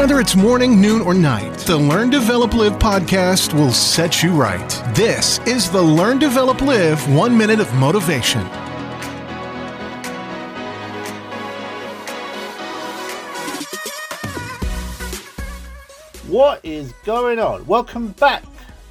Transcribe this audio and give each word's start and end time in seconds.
Whether 0.00 0.18
it's 0.18 0.34
morning, 0.34 0.80
noon, 0.80 1.02
or 1.02 1.12
night, 1.12 1.58
the 1.58 1.76
Learn, 1.76 2.08
Develop, 2.08 2.54
Live 2.54 2.78
podcast 2.78 3.52
will 3.52 3.70
set 3.70 4.22
you 4.22 4.30
right. 4.30 4.70
This 4.94 5.40
is 5.40 5.70
the 5.70 5.82
Learn, 5.82 6.18
Develop, 6.18 6.62
Live 6.62 7.06
One 7.14 7.36
Minute 7.36 7.60
of 7.60 7.70
Motivation. 7.74 8.40
What 16.28 16.64
is 16.64 16.94
going 17.04 17.38
on? 17.38 17.66
Welcome 17.66 18.12
back 18.12 18.44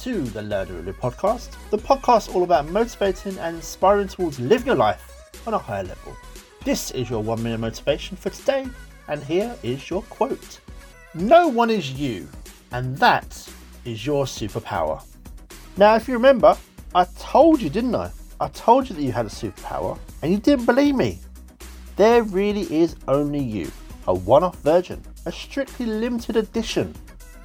to 0.00 0.22
the 0.22 0.42
Learn 0.42 0.66
Develop, 0.66 0.86
Live 0.86 0.98
podcast, 0.98 1.70
the 1.70 1.78
podcast 1.78 2.34
all 2.34 2.42
about 2.42 2.68
motivating 2.70 3.38
and 3.38 3.54
inspiring 3.54 4.08
towards 4.08 4.40
living 4.40 4.66
your 4.66 4.74
life 4.74 5.40
on 5.46 5.54
a 5.54 5.58
higher 5.58 5.84
level. 5.84 6.16
This 6.64 6.90
is 6.90 7.08
your 7.08 7.22
one 7.22 7.44
minute 7.44 7.60
motivation 7.60 8.16
for 8.16 8.30
today, 8.30 8.66
and 9.06 9.22
here 9.22 9.54
is 9.62 9.88
your 9.88 10.02
quote 10.02 10.58
No 11.16 11.48
one 11.48 11.70
is 11.70 11.92
you, 11.92 12.28
and 12.72 12.94
that 12.98 13.48
is 13.86 14.04
your 14.04 14.26
superpower. 14.26 15.02
Now, 15.78 15.94
if 15.94 16.08
you 16.08 16.12
remember, 16.12 16.54
I 16.94 17.06
told 17.18 17.62
you, 17.62 17.70
didn't 17.70 17.94
I? 17.94 18.10
I 18.38 18.48
told 18.48 18.90
you 18.90 18.94
that 18.94 19.02
you 19.02 19.12
had 19.12 19.24
a 19.24 19.30
superpower, 19.30 19.98
and 20.20 20.30
you 20.30 20.36
didn't 20.36 20.66
believe 20.66 20.94
me. 20.94 21.20
There 21.96 22.22
really 22.22 22.64
is 22.64 22.96
only 23.08 23.42
you, 23.42 23.72
a 24.06 24.12
one 24.12 24.44
off 24.44 24.58
version, 24.60 25.02
a 25.24 25.32
strictly 25.32 25.86
limited 25.86 26.36
edition. 26.36 26.94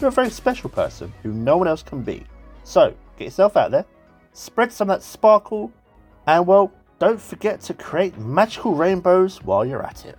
You're 0.00 0.08
a 0.08 0.12
very 0.12 0.30
special 0.30 0.68
person 0.68 1.12
who 1.22 1.32
no 1.32 1.56
one 1.56 1.68
else 1.68 1.84
can 1.84 2.02
be. 2.02 2.24
So, 2.64 2.92
get 3.18 3.26
yourself 3.26 3.56
out 3.56 3.70
there, 3.70 3.84
spread 4.32 4.72
some 4.72 4.90
of 4.90 4.98
that 4.98 5.06
sparkle, 5.06 5.72
and 6.26 6.44
well, 6.44 6.72
don't 6.98 7.20
forget 7.20 7.60
to 7.60 7.74
create 7.74 8.18
magical 8.18 8.74
rainbows 8.74 9.44
while 9.44 9.64
you're 9.64 9.86
at 9.86 10.06
it. 10.06 10.18